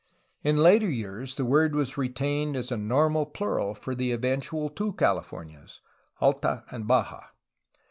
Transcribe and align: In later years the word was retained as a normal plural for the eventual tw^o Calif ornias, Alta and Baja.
In 0.43 0.57
later 0.57 0.89
years 0.89 1.35
the 1.35 1.45
word 1.45 1.75
was 1.75 1.95
retained 1.95 2.55
as 2.55 2.71
a 2.71 2.75
normal 2.75 3.27
plural 3.27 3.75
for 3.75 3.93
the 3.93 4.11
eventual 4.13 4.71
tw^o 4.71 4.97
Calif 4.97 5.29
ornias, 5.29 5.79
Alta 6.19 6.63
and 6.71 6.87
Baja. 6.87 7.25